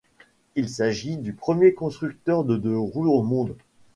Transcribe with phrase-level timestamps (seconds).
[0.55, 3.55] Il s'agit du premier constructeur de deux-roues au monde.